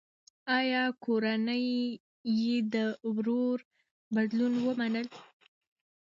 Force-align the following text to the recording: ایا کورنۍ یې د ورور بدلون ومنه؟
ایا 0.57 0.83
کورنۍ 1.03 1.67
یې 2.43 2.55
د 2.73 2.75
ورور 3.15 3.57
بدلون 4.15 4.53
ومنه؟ 4.65 5.01